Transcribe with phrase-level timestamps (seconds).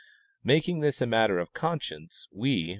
[0.43, 2.69] Making this a matter of conscience, we.